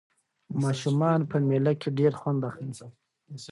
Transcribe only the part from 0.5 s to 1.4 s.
ماشومان په